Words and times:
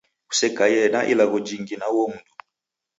Kusekaie 0.29 0.89
na 0.89 0.99
ilagho 1.11 1.37
jingi 1.45 1.75
na 1.79 1.87
uo 1.95 2.05
mundu. 2.11 2.31